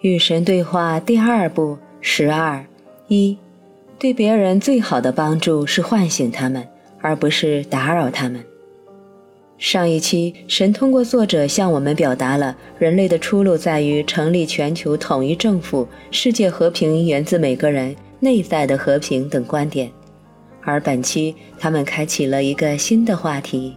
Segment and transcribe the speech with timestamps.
[0.00, 2.64] 与神对话第二步十二
[3.08, 3.36] 一，
[3.98, 6.64] 对别人最好的帮助是唤醒他们，
[7.00, 8.44] 而不是打扰他们。
[9.58, 19.90] 上一期，神通过作者向我们表达了人类的出路在于成立全球统一政府、世界和平源自每个人内在的和平等观点，
[20.62, 23.76] 而本期他们开启了一个新的话题。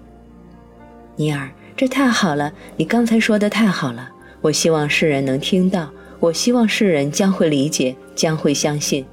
[1.15, 2.53] 尼尔，这太好了！
[2.77, 5.89] 你刚才说的太好了，我希望世人能听到，
[6.21, 9.03] 我希望世人将会理解，将会相信。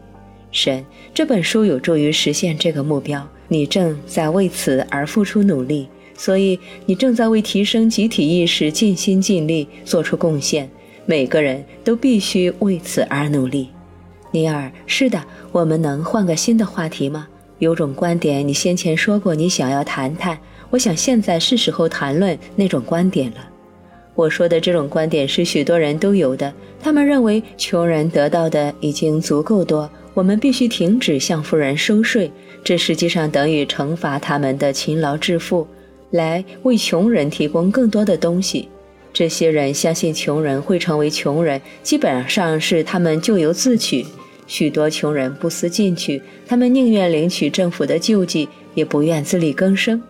[0.52, 5.88] 神，这本书有助于实现这个目标，你正在为此而付出努力。
[6.14, 10.68] 所以，你正在为提升集体意识尽心尽力做出贡献。
[11.06, 13.70] 每个人都必须为此而努力。
[14.30, 17.26] 尼尔，是的，我们能换个新的话题吗？
[17.58, 20.38] 有种观点，你先前说过你想要谈谈，
[20.70, 23.48] 我想现在是时候谈论那种观点了。
[24.18, 26.52] 我说的这种观点是许多人都有的，
[26.82, 32.28] 他们认为穷人得到的已经足够多，我们必须停止向富人收税，
[32.64, 35.64] 这实际上等于惩罚他们的勤劳致富。
[36.10, 38.68] 来为穷人提供更多的东西，
[39.12, 44.04] 这些人相信穷人会成为穷人，基本上是他们咎由自取。
[44.48, 50.02] 许多穷人不思进取，他们宁愿领取政府的救济，也不愿自力更生。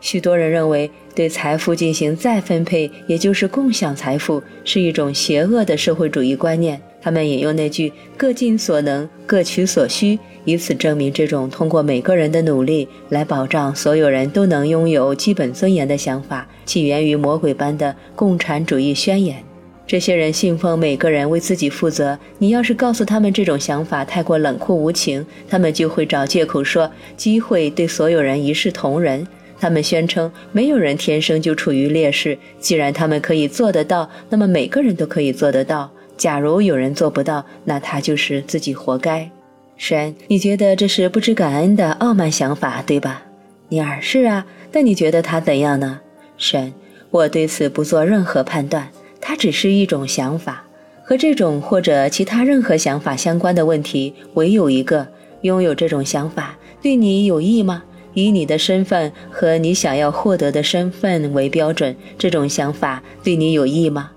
[0.00, 6.80] 许多人认为对财富进行再分配，也就是共享财富，是一种邪恶的社会主义观念。
[7.00, 10.18] 他们引用那句“各尽所能，各取所需”。
[10.44, 19.44] 以此证明，这种通过每个人的努力来保障所有人都能拥有基本尊严的想法，起源于魔鬼般的共产主义宣言。
[19.86, 22.18] 这些人信奉每个人为自己负责。
[22.38, 29.26] 你要是告诉他们这种想法太过冷酷无情，他们就会找借口说机会对所有人一视同仁。
[29.60, 32.38] 他们宣称没有人天生就处于劣势。
[32.60, 35.90] 既然他们可以做得到，那么每个人都可以做得到。
[36.16, 39.30] 假如有人做不到，那他就是自己活该。
[39.76, 43.22] 神，你觉得这是不知感恩的傲慢想法，对吧？
[43.68, 44.46] 尼尔，是啊。
[44.70, 46.00] 但你觉得他怎样呢？
[46.36, 46.72] 神，
[47.10, 48.88] 我对此不做任何判断，
[49.20, 50.64] 它只是一种想法。
[51.02, 55.06] 和这种或者其他任何想法相关的问题，唯有一个：
[55.40, 57.82] 拥有这种想法对你有益吗？
[58.24, 64.10] 以你的身份和你想要获得的身份为标准，这种想法对你有益吗？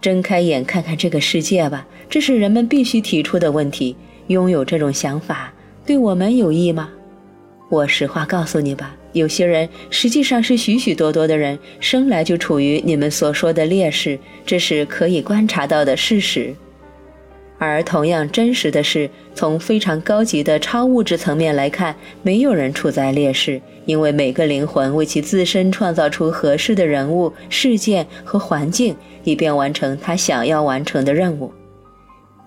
[0.00, 3.96] 睁开眼看看这个世界吧，这是人们必须提出的问题。
[4.26, 5.52] 拥有这种想法
[5.86, 6.90] 对我们有益吗？
[7.70, 16.54] 我实话告诉你吧，有些人实际上是许许多多的人生来就处于你们所说的劣势，这是可以观察到的事实。
[17.58, 28.94] 而同样真实的是，从非常高级的超物质层面来看，没有人处在劣势，因为每个灵魂为其自身创造出合适的人物、事件和环境，
[29.24, 31.50] 以便完成他想要完成的任务。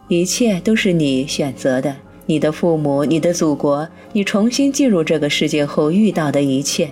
[0.08, 1.96] 一切都是你选择的，
[2.28, 6.92] 你的父母，你的祖国，你重新进入这个世界后遇到的一切。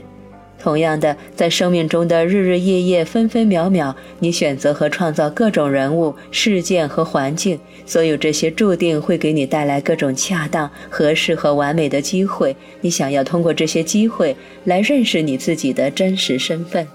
[0.59, 12.55] 同样的，在生命中的日日夜夜、分分秒秒，你选择和创造各种人物、事件和环境，所有这些注定会给你带来各种恰当、合适和完美的机会。
[12.81, 14.35] 你想要通过这些机会
[14.65, 16.87] 来认识你自己的真实身份。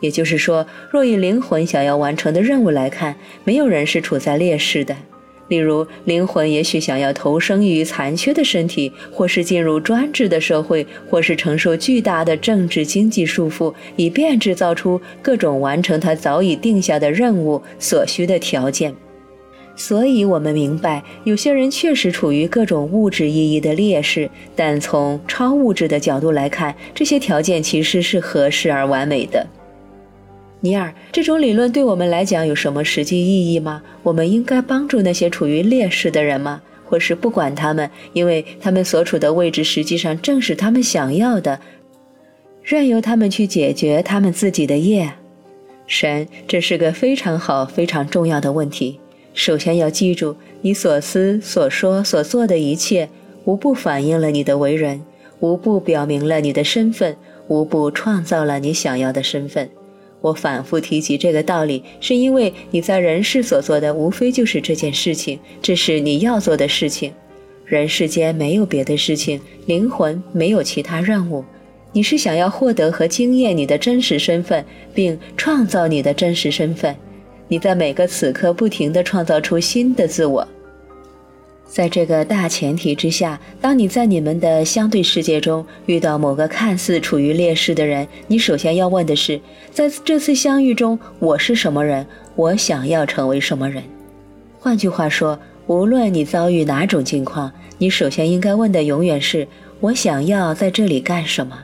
[0.00, 4.94] 也就是说，若以灵魂想要完成的任务来看，没有人是处在劣势的。
[5.48, 18.94] 例如，灵魂也许想要投生于残缺的身体，或是进入专制的社会，或是承受巨大的政治经济束缚，以便制造出各种完成他早已定下的任务所需的条件。
[19.78, 29.46] 所以，我们明白，有些人确实处于各种物质意义的劣势，但从超物质的角度来看，这些条件其实是合适而完美的。
[30.60, 33.82] 尼尔，这种理论对我们来讲有什么实际意义吗？
[34.02, 36.62] 我们应该帮助那些处于劣势的人吗？
[36.84, 41.60] 或是不管他们，因为他们所处的位置实际上正是他们想要的，
[42.62, 45.12] 任由他们去解决他们自己的业？
[45.86, 48.98] 神，这是个非常好、非常重要的问题。
[49.34, 53.08] 首先要记住，你所思、所说、所做的一切，
[53.44, 55.02] 无不反映了你的为人，
[55.40, 57.16] 无不表明了你的身份，
[57.48, 59.68] 无不创造了你想要的身份。
[60.26, 67.12] 我反复提及这个道理，是因为你在人世所做的无非就是这件事情，这是你要做的事情。
[67.64, 71.44] 人世间没有别的事情，灵魂没有其他任务。
[71.92, 76.94] 你是想要获得和经验你的真实身份，并创造你的真实身份。
[77.46, 80.46] 你在每个此刻不停地创造出新的自我。
[81.66, 89.40] 在这个大前提之下，当你在你们的相对世界中遇到某个看似处于劣势的人，你首先要问的是：
[89.72, 92.06] 在这次相遇中，我是什么人？
[92.34, 93.82] 我想要成为什么人？
[94.58, 99.46] 换句话说，无论你遭遇哪种境况，你首先应该问的永远是：
[99.80, 101.58] 我想要在这里干什么？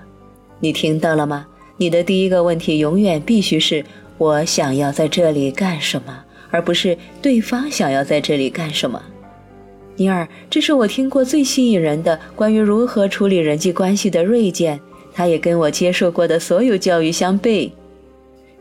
[0.60, 1.46] 你听到了吗？
[1.78, 3.84] 你的第一个问题永远必须是：
[4.18, 9.00] 我想要在这里干什么，而不是对方想要在这里干什么。
[9.96, 14.80] 尼尔，这是我听过最吸引人的关于如何处理人际关系的锐见，
[15.12, 17.70] 它也跟我接受过的所有教育相悖。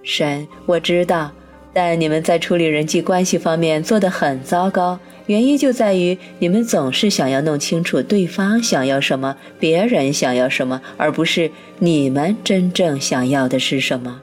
[0.03, 1.31] 神，我知道，
[1.73, 11.49] 但你们在处理人际关系方面做得很糟糕，原因就在于你们总是想要弄清楚对方想要什么，别人想要什么，而不是
[11.79, 14.21] 你们真正想要的是什么，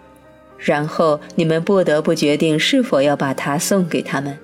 [0.58, 4.36] 然后你们不得不决定是否要把它送给他们。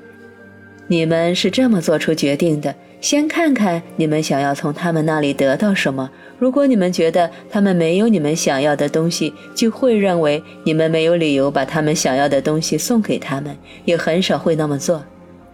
[0.86, 6.10] 你们是这么做出决定的：先看看你们想要从他们那里得到什么。
[6.38, 15.02] 如果你们觉得他们没有你们想要的东西，就会认为你们没有理由把他们想要的东西送给他们，也很少会那么做。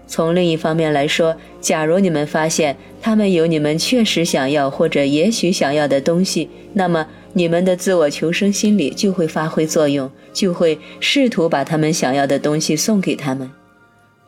[0.09, 13.49] 从另一方面来说，假如你们发现他们有你们确实想要或者也许想要的东西，那么你们的自我求生心理就会发挥作用，就会试图把他们想要的东西送给他们。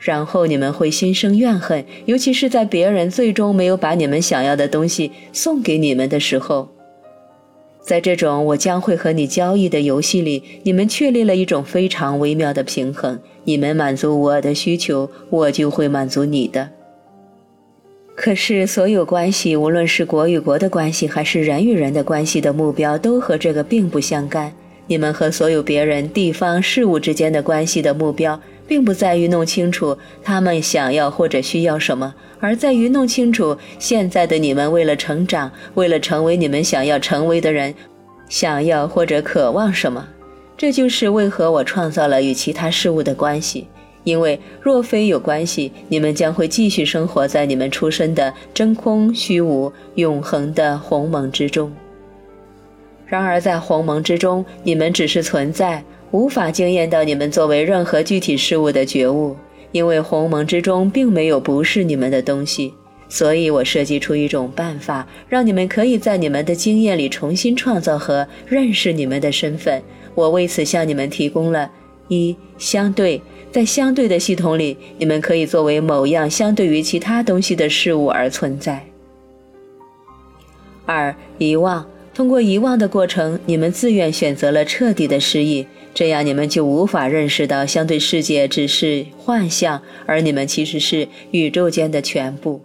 [0.02, 6.69] 然后你们会心生怨恨，尤其是在别人最终没有把你们想要的东西送给你们的时候。
[7.81, 16.70] 在这种我将会和你交易的游戏里，你们确立了一种非常微妙的平衡：你们满足我的需求，我就会满足你的。
[18.14, 24.52] 可是，所有关系，无论是国与国的关系，还是人与人的关系的目标，都和这个并不相干。
[24.87, 28.38] 你们和所有别人、地方、事物之间的关系的目标。
[28.73, 37.75] 并不在于弄清楚他们想要或者需要什么，而在于弄清楚现在的你们为了成长，为了成为你们想要成为的人，
[38.31, 40.09] 想要或者渴望什么。
[40.57, 43.69] 这就是为何我创造了与其他事物的关系。
[44.05, 51.71] 因为若非有关系，你们将会继续生活在你们出生的真空、虚无、永恒的鸿蒙之中。
[53.05, 55.85] 然而，在鸿蒙之中，你们只是存在。
[56.12, 59.35] 无法惊艳到你们作为任何具体事物的觉悟，
[59.73, 62.75] 因为鸿蒙之中并没有不是你们的东西。
[63.09, 69.82] 所以我设计出一种办法，让你们可以在你们的经验里重新创造和认识你们的身份。
[70.14, 71.70] 我为此向你们提供了：
[72.09, 73.20] 一、相对，
[73.50, 78.81] 在相对的系统里，你们可以作为某样相对于其他东西的事物而存在；
[80.85, 85.67] 二、遗忘，通过遗忘的过程，你们自愿选择了彻底的失忆。
[85.94, 92.62] 这样，你们就无法认识到相对世界只是幻象，而你们其实是宇宙间的全部。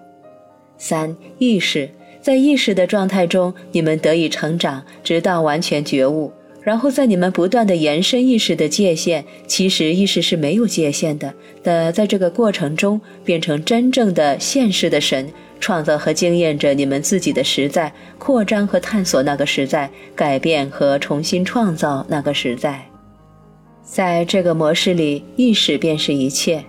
[0.78, 1.90] 三、意识
[2.22, 6.32] 在意识的状态中，你们得以成长，直到完全觉悟。
[6.62, 11.34] 然后，在你们不断的延伸意识的界限，其实意识是没有界限的
[11.64, 22.87] 的，在这个过程中，变成真正的现世的神，创造和经验着你们自己的实在，扩张和探索那个实在，改变和重新创造那个实在。
[23.90, 26.64] 在这个模式里，意识便是一切。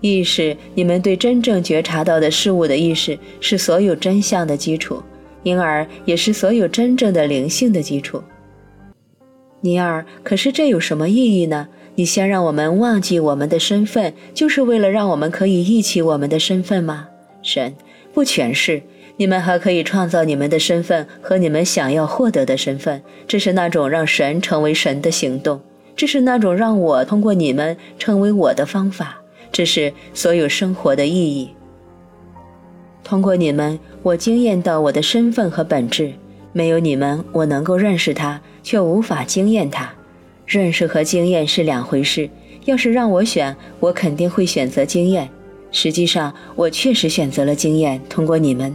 [0.00, 5.02] 意识，你们对真正觉察到的事物的意识，是所有真相的基础，
[5.42, 8.22] 因而也是所有真正的灵性的基础。
[9.60, 11.68] 尼尔，可是这有什么意义呢？
[11.96, 17.08] 你先让我们忘记我们的身份，就是为了让我们可以忆起我们的身份吗？
[17.42, 17.74] 神，
[18.14, 18.80] 不全是。
[19.16, 25.60] 你们还可以创造你们的身份和你们想要获得的身份，这是那种让神成为神的行动。
[26.00, 29.20] 这是那种让我通过你们成为我的方法，
[29.52, 31.50] 这是所有生活的意义。
[33.04, 36.14] 通过你们，我惊艳到我的身份和本质。
[36.54, 39.90] 没有你们，我能够认识它，却无法惊艳它。
[40.46, 42.30] 认识和经验是两回事。
[42.64, 45.28] 要是让我选，我肯定会选择经验。
[45.70, 48.00] 实际上，我确实选择了经验。
[48.08, 48.74] 通过你们，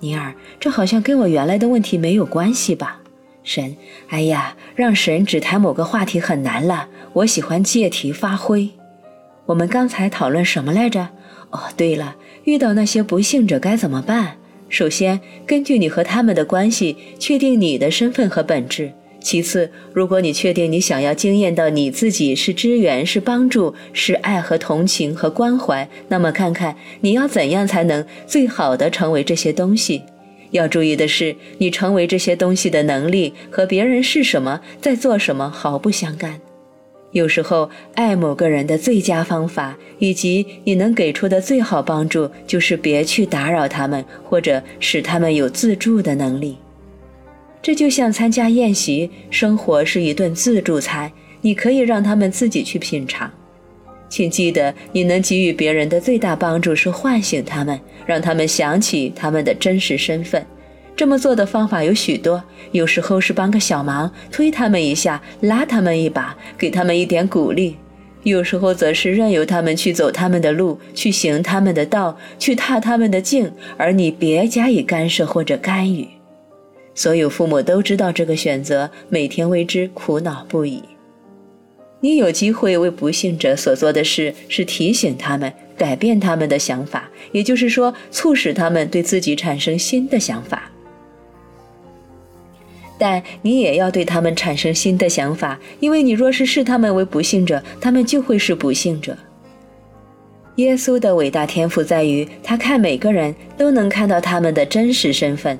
[0.00, 2.98] 尼尔，这好像跟我原来的问题没有关系吧？
[3.44, 3.76] 神，
[4.08, 6.88] 哎呀，让神只谈某个话题很难了。
[7.14, 8.70] 我喜欢借题发挥。
[9.46, 11.08] 我们刚才讨论什么来着？
[11.50, 14.36] 哦，对了，遇到那些不幸者该怎么办？
[14.68, 18.92] 首先，根据你和他们的关系，确定你的身份和本质。
[19.20, 30.02] 其次，如果你确定你想要经验到你自己是支援、是帮助、是爱和同情和关怀，那么看看你要怎样才能最好的成为这些东西。
[30.52, 36.40] 要注意的是，你成为这些东西的能力和别人是什么、在做什么毫不相干。
[37.10, 46.56] 有时候，爱某个人的最佳方法，以及你能给出的最好帮助，就是别去打扰他们，或者使他们有自助的能力。
[47.60, 53.30] 这就像参加宴席，生活是一顿自助餐，你可以让他们自己去品尝。
[54.12, 60.44] 请记得，你能给予别人的最大帮助是唤醒他们，让他们想起他们的真实身份。
[60.94, 67.76] 这么做的方法有许多，有时候是帮个小忙，推他们一下，拉他们一把，给他们一点鼓励；
[68.22, 76.06] 有时候则是任由他们去走他们的路，去行他们的道，去踏他们的径，而你别加以干涉或者干预。
[76.94, 80.82] 所有父母都知道这个选择，每天为之苦恼不已。
[82.02, 90.70] 你有机会为不幸者所做的事，是提醒他们改变他们的想法，也就是说，促使他们对自己产生新的想法。
[92.98, 99.16] 但你也要对他们产生新的想法，因为你若是视他们为不幸者，他们就会是不幸者。
[100.56, 105.56] 耶稣的伟大天赋在于，他看每个人都能看到他们的真实身份。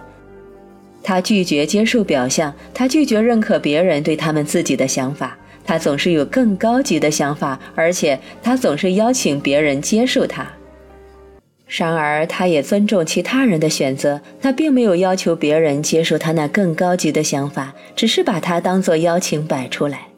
[1.04, 5.38] 他拒绝接受表象，他拒绝认可别人对他们自己的想法。
[5.64, 10.46] 他总是有更高级的想法，而且他总是邀请别人接受他。
[11.66, 14.20] 然而，他也尊重其他人的选择。
[14.42, 20.08] 他并没有要求别人接受他那更高级的想法，只是把它当作邀请摆出来。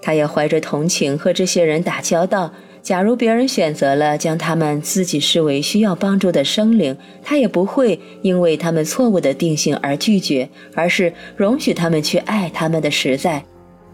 [0.00, 2.52] 他也怀着同情和这些人打交道。
[2.80, 13.42] 假如别人选择了将他们自己视为需要帮助的生灵，他也不会因为他们错误的定性而拒绝，而是容许他们去爱他们的实在。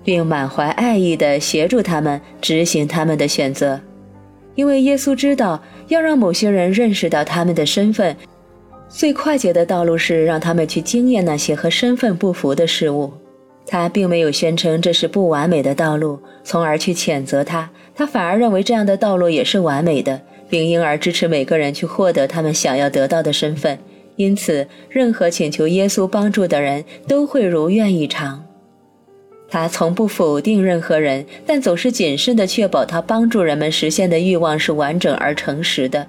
[0.05, 3.81] 并满怀爱意地协助他们执行他们的选择，
[4.55, 8.17] 因为耶稣知道，要让某些人认识到他们的身份，
[8.89, 13.13] 最快捷的道路是让他们去经验那些和身份不符的事物。
[13.67, 23.79] 他并没有宣称这是不完美的道路，从而去谴责他，他反而认为这样的道路也是完美的，并因而支持每个人去获得他们想要得到的身份。
[24.17, 28.45] 因此，任何请求耶稣帮助的人都会如愿以偿。
[29.51, 36.07] 他从不否定任何人，但总是谨慎地确保他帮助人们实现的欲望是完整而诚实的。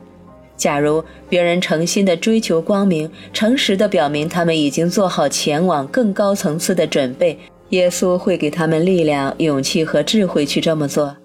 [0.55, 7.36] 假如别人诚心地追求光明，诚实地表明他们已经做好前往更高层次的准备，
[7.69, 11.17] 耶稣会给他们力量、勇气和智慧去这么做。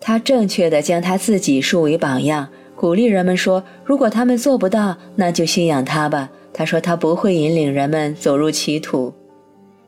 [0.00, 9.12] 他正确地将他自己树为榜样，鼓励人们说：“如果他们做不到，那就信仰他吧。”他说：“他不会引领人们走入歧途。”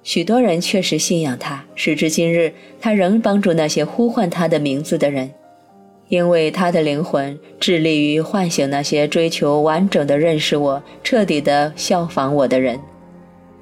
[0.05, 5.31] 许多人确实信仰他，时至今日，他仍帮助那些呼唤他的名字的人，
[6.09, 12.79] 因为他的灵魂致力于唤醒那些追求完整的认识我、彻底的效仿我的人。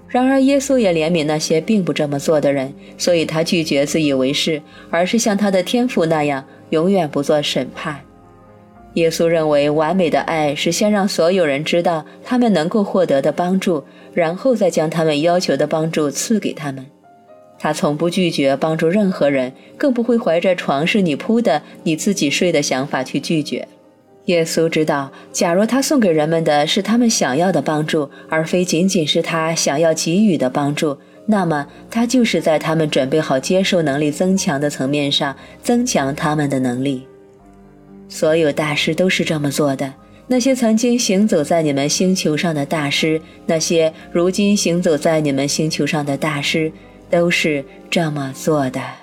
[0.08, 8.00] 然而，耶稣也怜悯那些并不这么做的人，所以他拒绝自以为是，而是像他的天父那样，永远不做审判。
[8.94, 16.84] 耶稣认为，完美的爱是先让所有人知道他们能够获得的帮助，然后再将他们要求的帮助赐给他们。
[17.58, 23.66] 他从不拒绝帮助任何人，更不会怀着“床是你铺的，你自己睡”的想法去拒绝。
[24.26, 37.06] 耶稣知道，假如他送给人们的是他们想要的帮助，而非仅仅是他想要给予的帮助，那么他就是在他们准备好接受能力增强的层面上增强他们的能力。
[38.12, 39.90] 所有大师都是这么做的。
[40.26, 46.70] 那些曾经行走在你们星球上的大师，那些如今行走在你们星球上的大师，
[47.10, 49.01] 都是这么做的。